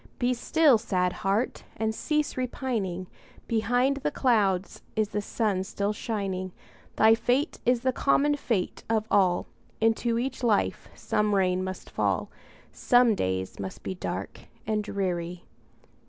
[0.17, 1.63] Be still, sad heart!
[1.77, 3.05] and cease repining;
[3.45, 6.53] Behind the clouds is the sun still shining;
[6.95, 9.45] Thy fate is the common fate of all,
[9.79, 12.31] Into each life some rain must fall,
[12.71, 15.45] Some days must be dark and dreary.